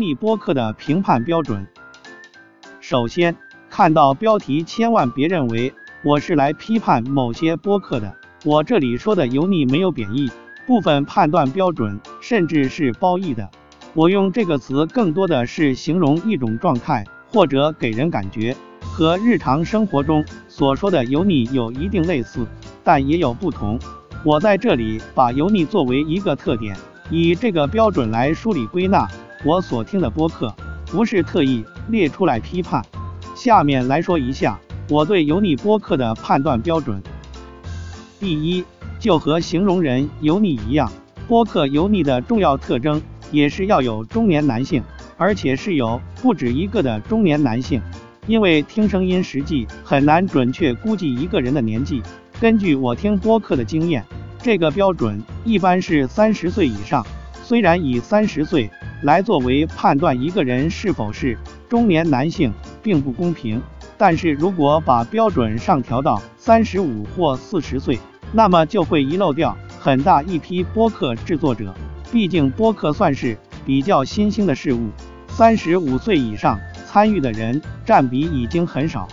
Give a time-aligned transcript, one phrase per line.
[0.00, 1.66] 腻播客的评判标准。
[2.80, 3.36] 首先，
[3.68, 10.30] 看到标题千万别认为我是来批判某些播客的，我这里说的油腻没有贬义，
[10.66, 13.48] 部分判断标准甚至是褒义的。
[13.92, 22.46] 我用这个词更多的是形容一种状态，或者给人感觉，和日常生活中所说的油腻有一定类似，
[22.82, 23.78] 但也有不同。
[24.24, 26.76] 我在这里把油腻作为一个特点，
[27.10, 29.08] 以这个标准来梳理归纳
[29.42, 30.54] 我所听的播客，
[30.86, 32.84] 不是特意列出来批判。
[33.34, 34.58] 下面来说一下
[34.90, 37.02] 我对油腻播客的判断标准。
[38.18, 38.62] 第一，
[38.98, 40.92] 就和形容人油腻一样，
[41.26, 43.00] 播客油腻的重要特征
[43.32, 44.82] 也是要有中年男性，
[45.16, 47.80] 而且是有不止一个的中年男性，
[48.26, 52.02] 因为听声音实际很难准确估计一个人的年纪。
[52.38, 54.04] 根据我听播客的经验，
[54.42, 57.02] 这个标准一般是三十岁以上。
[57.42, 58.70] 虽然以三十岁
[59.02, 61.36] 来作为判断一个人是否是
[61.68, 63.60] 中年男性并不公平，
[63.96, 67.98] 但是如果把标准上调到三十五或四十岁，
[68.32, 71.74] 那么就会遗漏掉很大一批播客制作者。
[72.12, 74.90] 毕竟播客算是比较新兴的事物，
[75.28, 79.08] 三十五岁以上参与的人占比已经很少。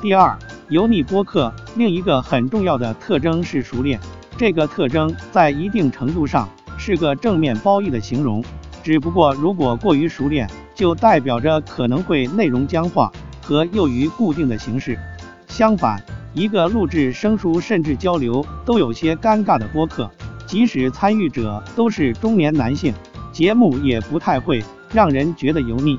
[0.00, 0.38] 第二。
[0.68, 4.00] 油腻播客另一个很重要的特征是熟练，
[4.38, 8.42] 这个特征在一定程度上是个正面褒义的形容。
[8.82, 14.98] 只不过如果过于熟练，就代表着可能会内容僵化和囿于固定的形式。
[15.46, 16.02] 相反，
[16.34, 20.10] 一个录制生疏甚至交流都有些尴尬的播客，
[20.46, 22.92] 即使参与者都是中年男性，
[23.32, 24.62] 节目也不太会
[24.92, 25.98] 让人觉得油腻。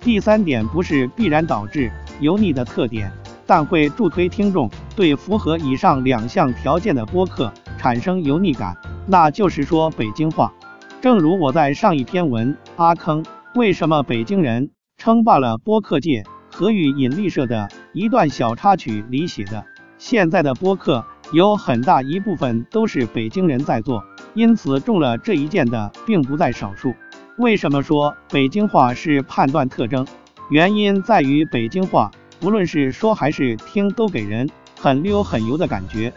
[0.00, 3.12] 第三点不是必然导致油腻的特点。
[3.50, 8.76] 但会助推听众对符合以上两项条件的播客产生油腻感，
[9.10, 10.52] 那就是说北京话。
[11.00, 13.24] 正如我在上一篇文《阿坑
[13.54, 16.22] 为什么北京人称霸了播客界》
[16.54, 19.64] 和与引力社的一段小插曲里写的，
[19.96, 24.04] 现在的播客有很大一部分都是北京人在做，
[24.34, 26.94] 因此中了这一箭的并不在少数。
[27.38, 30.06] 为什么说北京话是判断特征？
[30.50, 32.10] 原因在于北京话。
[32.40, 34.48] 不论是说还是听，都给人
[34.80, 36.12] 很溜很油的感觉。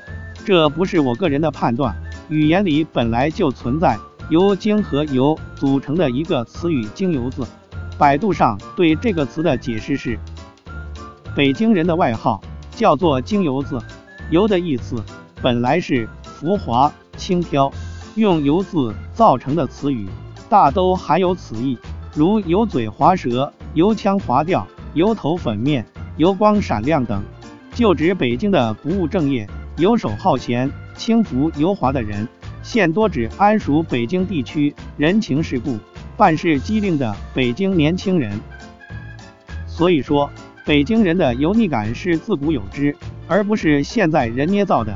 [0.46, 1.96] 这不是我个人的判断，
[2.32, 4.00] 语言里本来就存在
[4.30, 7.46] 由精和油组成的一个词语“精油”字。
[7.98, 10.18] 百度上对这个词的解释是：
[11.36, 13.78] 北京人的外号叫做“精油”字
[14.32, 14.96] ，“油”的意思
[15.42, 17.70] 本来是浮华、轻佻，
[18.16, 20.08] 用“油”字造成的词语
[20.48, 21.78] 大都含有此意，
[22.16, 25.86] 如油嘴滑舌、油腔滑调、油头粉面。
[26.18, 27.24] 油光闪亮等，
[27.74, 30.70] 就指北京的不务正业、游手好闲、
[31.02, 32.28] 轻浮油滑的人；
[32.62, 35.80] 现多指安熟北京地区人情世故、
[36.16, 38.40] 办事机灵的北京年轻人。
[39.66, 40.30] 所以说，
[40.64, 42.96] 北京人的油腻感是自古有之，
[43.28, 44.96] 而不是现在人捏造的。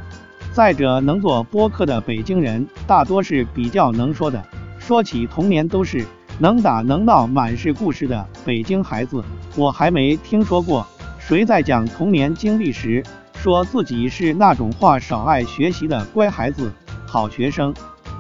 [0.54, 4.46] 再者，能做播客的北京人大多是比较能说的，
[4.78, 6.06] 说起童年都是
[6.38, 9.24] 能打能闹、满是故事的北京孩子。
[9.56, 10.86] 我还没听说过。
[11.18, 13.04] 谁在讲童年经历时，
[13.46, 16.74] 说自己是那种话少、爱学习的乖孩子、
[17.06, 17.72] 好学生？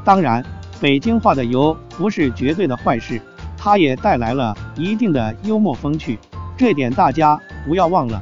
[0.03, 0.45] 当然，
[0.79, 3.19] 北京话的油不是绝对的坏事，
[3.57, 6.19] 它也带来了一定的幽默风趣，
[6.55, 8.21] 这点大家不要忘了。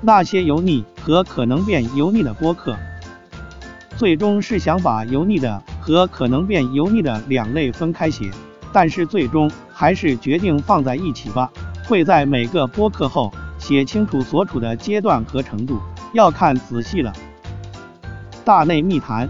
[0.00, 2.76] 那些油腻和可能变油腻的播客，
[3.96, 8.28] 最终是想把油腻的和可能变油腻的两类分开写，
[8.72, 11.48] 但是最终还是决定放在一起吧。
[11.86, 13.32] 会在每个播客后。
[13.68, 15.78] 写清楚所处的阶段和程度，
[16.14, 17.12] 要看仔细了。
[18.42, 19.28] 大内密谈，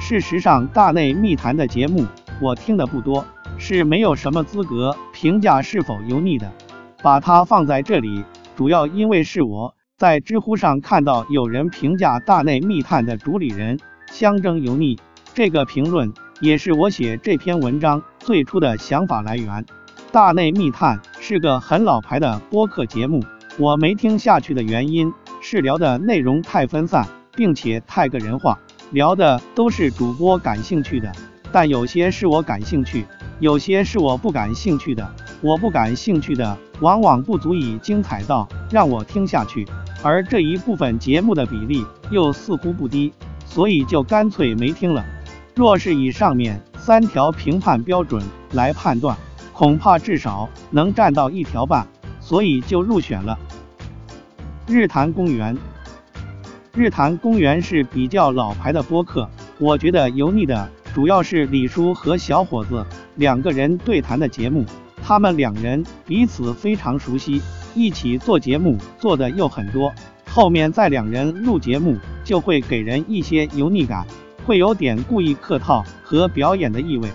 [0.00, 2.04] 事实上，大内密谈的节目
[2.40, 3.24] 我听的不多，
[3.58, 6.50] 是没有什么资格评价是否油腻的。
[7.00, 8.24] 把它放在这里，
[8.56, 13.78] 主要因为是我在知乎上看到有人评价大内密探的主理人
[14.10, 14.98] 相争油腻，
[15.32, 19.64] 这个评论也是我写这篇文章最初的想法来源。
[20.10, 21.00] 大内密探
[21.32, 23.24] 是个很老牌的播客节目，
[23.58, 28.58] 我没听下去的原因是聊的内容太分散，并且太个人化，
[28.90, 31.10] 聊的都是主播感兴趣的，
[31.50, 33.06] 但有些是我感兴趣，
[33.40, 35.10] 有些是我不感兴趣的。
[35.40, 39.66] 我不感兴趣的往往不足以精彩到让我听下去，
[40.02, 43.10] 而这一部分节目的比例又似乎不低，
[43.46, 45.02] 所以就干脆没听了。
[45.54, 49.16] 若是以上面三条评判标准来判断。
[49.52, 51.86] 恐怕至少能占到一条半，
[52.20, 53.38] 所以就入选了。
[54.66, 55.56] 日坛公园，
[56.74, 59.28] 日坛公园是比较老牌的播客，
[59.58, 62.84] 我觉得油腻的主要是李叔和小伙子
[63.16, 64.64] 两个人对谈的节目，
[65.02, 67.42] 他们两人彼此非常熟悉，
[67.74, 69.92] 一起做节目做的又很多，
[70.30, 74.06] 后面在两人录节目就会给人一些油腻感，
[74.46, 77.08] 会有点故意客套和表演的意味。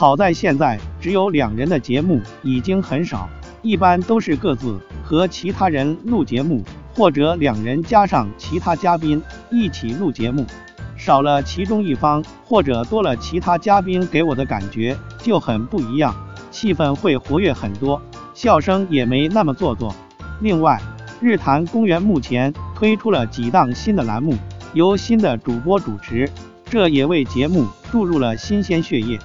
[0.00, 3.28] 好在现在只有两人的节目已经很少，
[3.60, 6.64] 一般都是各自和其他人录节目，
[6.94, 10.46] 或者两人加上其他嘉宾一起录节目。
[10.96, 16.14] 少了其中一方，或者多了其他嘉宾，给我的感觉就很不一样，
[16.50, 18.00] 气氛会活跃很多，
[18.32, 19.94] 笑声也没那么做作。
[20.40, 20.80] 另外，
[21.20, 24.34] 日坛公园目前推出了几档新的栏目，
[24.72, 26.26] 由新的主播主持，
[26.64, 29.18] 这也为节目注入了新鲜血液。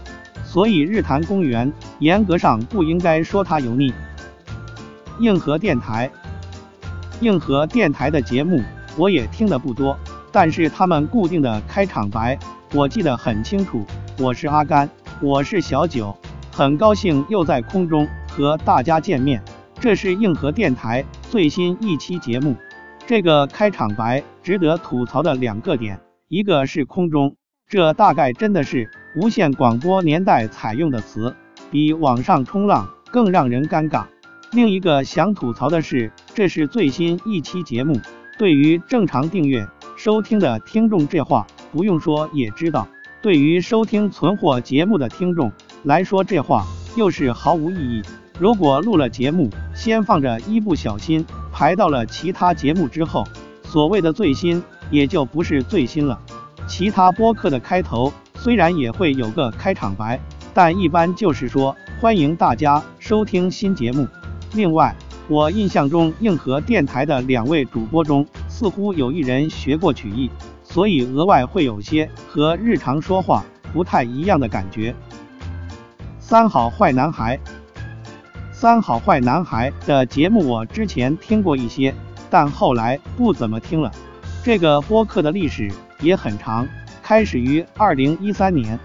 [0.55, 1.69] 所以日坛公园
[1.99, 3.93] 严格上不应该说它油腻。
[5.19, 6.09] 硬核电台，
[7.19, 8.63] 硬核电台的节目
[8.95, 9.99] 我也听的不多，
[10.31, 12.39] 但是他们固定的开场白
[12.73, 13.85] 我记得很清楚。
[14.17, 14.89] 我是阿甘，
[15.21, 16.15] 我是小九，
[16.53, 19.43] 很高兴又在空中和大家见面。
[19.77, 22.55] 这是硬核电台最新一期节目。
[23.05, 25.99] 这个开场白值得吐槽的两个点，
[26.29, 27.35] 一个是空中。
[27.67, 31.33] 这大概真的是无线广播年代采用的词，
[31.71, 34.03] 比网上冲浪更让人尴尬。
[34.51, 37.97] 另一个想吐槽的是，这是最新一期节目，
[38.37, 39.65] 对于正常订阅
[39.95, 42.85] 收听的听众，这话不用说也知道；
[43.21, 45.49] 对于收听存货节目的听众
[45.83, 46.65] 来说，这话
[46.97, 48.01] 又是毫无意义。
[48.37, 53.23] 如果录了节目，先放着，一不小心排到了其他节目之后，
[53.63, 56.19] 所谓的最新也就不是最新了。
[56.67, 58.11] 其他播客的开头
[58.45, 60.19] 虽然也会有个开场白，
[60.53, 64.07] 但一般就是说欢迎大家收听新节目。
[64.53, 64.95] 另外，
[65.27, 70.29] 我印象中硬核电台的两位主播中，似乎有一人学过曲艺，
[70.61, 73.43] 所以额外会有些和日常说话
[73.73, 74.93] 不太一样的感觉。
[76.19, 77.39] 三好坏男孩，
[78.51, 81.95] 三好坏男孩的节目我之前听过一些，
[82.29, 83.91] 但后来不怎么听了。
[84.43, 85.71] 这个播客的历史。
[86.01, 86.67] 也很长，
[87.05, 88.79] 开始于二零一三年。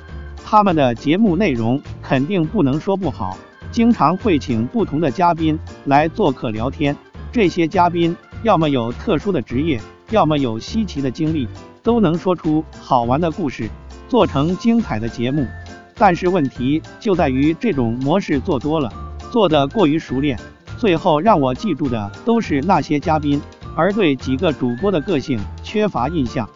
[0.44, 3.34] 他们的节目内容肯定不能说不好，
[3.72, 6.94] 经常会请不同的嘉宾来做客聊天。
[7.32, 9.80] 这些嘉宾要么有特殊的职业，
[10.10, 11.48] 要么有稀奇的经历，
[11.82, 13.70] 都能说出好玩的故事，
[14.06, 15.46] 做成精彩的节目。
[15.94, 18.92] 但是问题就在于这种模式做多了，
[19.32, 20.38] 做得过于熟练，
[20.76, 23.40] 最后让我记住的都是那些嘉宾，
[23.74, 26.46] 而对几个主播的个性缺乏印象。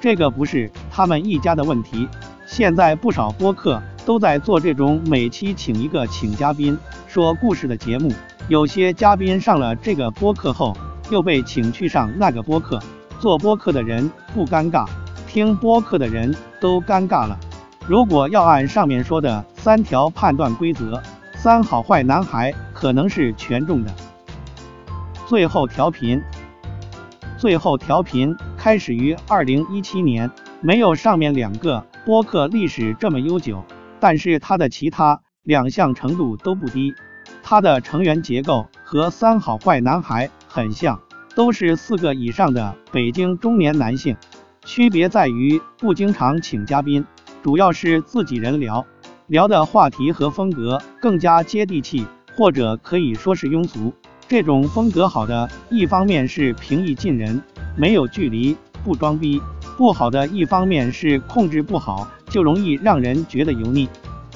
[0.00, 2.06] 这个不是他们一家的问题，
[2.44, 6.76] 现在不少播客都在做这种每期请一个请嘉宾
[7.08, 8.12] 说故事的节目。
[8.46, 10.76] 有些嘉宾上了这个播客后，
[11.10, 12.78] 又被请去上那个播客。
[13.18, 14.86] 做播客的人不尴尬，
[15.26, 17.38] 听播客的人都尴尬了。
[17.88, 21.02] 如果要按上面说的三条判断规则，
[21.34, 23.90] 三好坏男孩可能是全中的。
[25.26, 26.20] 最后调频。
[27.38, 30.30] 最后调频开始于二零一七年，
[30.64, 33.64] 没有上面两个播客历史这么悠久，
[33.98, 36.94] 但是它的其他两项程度都不低。
[37.42, 41.00] 它的成员结构和三好坏男孩很像，
[41.34, 44.16] 都是四个以上的北京中年男性，
[44.64, 47.04] 区别在于不经常请嘉宾，
[47.42, 48.86] 主要是自己人聊，
[49.26, 52.06] 聊的话题和风格更加接地气，
[52.36, 53.92] 或者可以说是庸俗。
[54.28, 57.42] 这种风格好的一方面是平易近人，
[57.76, 59.40] 没有距离，不装逼；
[59.76, 63.88] 不好的一方面是控制不好，就容易让人觉得油腻。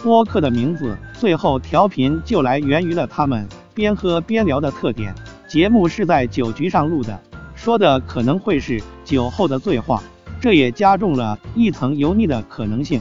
[0.02, 5.14] 播客的名字最后调频就来源于了他们边喝边聊的特点。
[5.48, 7.18] 节目是在酒局上录的，
[7.54, 10.02] 说的可能会是酒后的醉话，
[10.40, 13.00] 这也加重了一层油腻的可能性。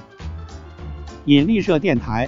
[1.26, 2.28] 引力社电台，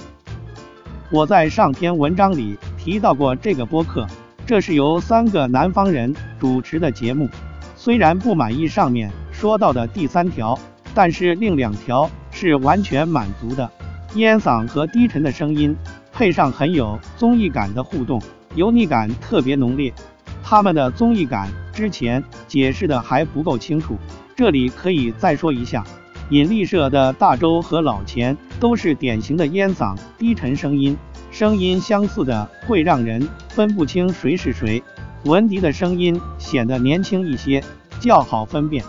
[1.12, 4.08] 我在上篇文章里提到过这个播客。
[4.46, 7.30] 这是由三个南方人主持的节目，
[7.76, 10.58] 虽然不满意上面说到的第三条，
[10.96, 13.70] 但是另两条是完全满足的。
[14.16, 15.76] 烟嗓和低沉的声音，
[16.12, 18.20] 配上很有综艺感的互动，
[18.56, 19.94] 油腻感特别浓烈。
[20.42, 23.96] 他们的综艺感之前解释的还不够清楚，
[24.36, 25.84] 这里可以再说一下。
[26.32, 30.98] 引力社的大周和老钱都是典型的烟嗓低沉声音。
[31.30, 34.82] 声音相似的会让人分不清谁是谁。
[35.26, 37.64] 文迪的声音显得年轻一些，
[38.00, 38.84] 较好分辨。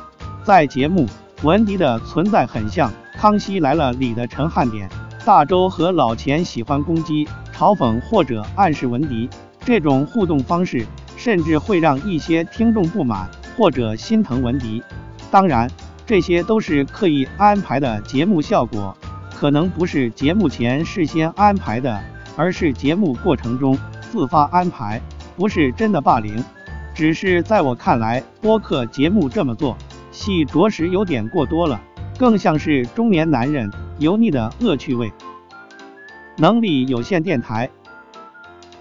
[0.48, 1.06] 在节目，
[1.42, 4.88] 文迪的存在很像《康熙来了》里的陈汉典。
[5.22, 9.28] 大周和老钱喜欢攻击、嘲讽或者暗示文迪，
[9.60, 10.86] 这种互动方式
[11.18, 13.28] 甚至会让一些听众不满
[13.58, 14.82] 或者心疼文迪。
[15.30, 15.70] 当然，
[16.06, 18.96] 这些都是刻意安排的节目效果。
[19.36, 22.00] 可能不是节目前事先安排的，
[22.36, 23.78] 而是节目过程中
[24.10, 24.98] 自发安排，
[25.36, 26.42] 不是真的霸凌。
[26.94, 29.76] 只是在我看来，播客节目这么做，
[30.18, 31.80] 戏着实有点过多了，
[32.18, 33.70] 更像是中年男人
[34.00, 35.12] 油腻的恶趣味。
[36.36, 37.70] 能力有限电台，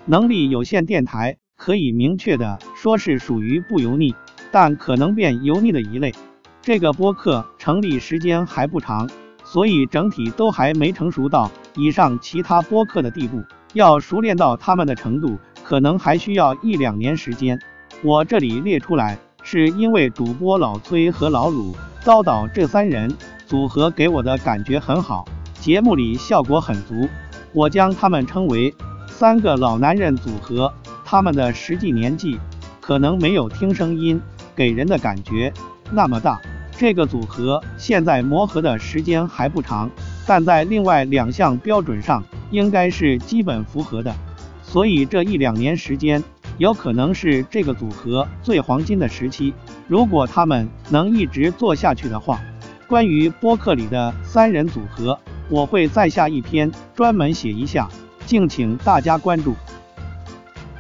[0.06, 4.15] 能力有限电台可以明确的说是属于不油腻，
[4.51, 6.12] 但可能变油腻的一类。
[6.60, 9.08] 这个播客成立时间还不长，
[9.44, 17.60] 所以整体都还没成熟到以上其他播客的地步，要熟练到他们的程度，可能还需要一两年时间。
[18.03, 21.74] 我这里列出来，是因为主播老崔和老鲁
[22.04, 23.10] 叨叨这三人
[23.46, 25.25] 组合给我的感觉很好，
[25.62, 27.08] 节目里效果很足。
[27.54, 28.75] 我将他们称为
[29.08, 30.74] 三个老男人组合，
[31.06, 32.38] 他们的实际年纪
[32.82, 34.20] 可能没有听声音
[34.54, 35.54] 给人的感觉
[35.94, 36.42] 那么大。
[36.77, 39.89] 这个组合现在磨合的时间还不长，
[40.25, 44.13] 但在另外两项标准上应该是基本符合的，
[44.62, 46.22] 所以这一两年时间。
[46.58, 49.54] 有可能是这个组合最黄金的时期。
[49.88, 52.40] 如果他们能一直做下去的话，
[52.88, 55.18] 关于播客里的三人组合，
[55.50, 57.88] 我会再下一篇专门写一下，
[58.26, 59.54] 敬请大家关注。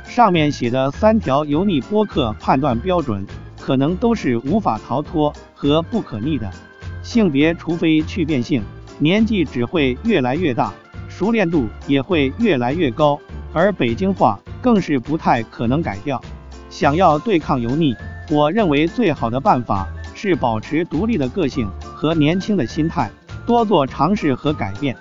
[0.03, 3.25] 上面写的三条油腻播客判断标准，
[3.59, 6.49] 可能都是无法逃脱和不可逆的。
[7.03, 8.63] 性别除非去变性，
[8.97, 10.73] 年纪只会越来越大，
[11.07, 13.19] 熟练度也会越来越高，
[13.53, 14.39] 而北京话。
[14.67, 16.21] 更是不太可能改掉。
[16.69, 17.95] 想要对抗油腻，
[18.29, 23.09] 我认为最好的办法是保持独立的个性和年轻的心态，
[23.45, 24.93] 多做尝试和改变。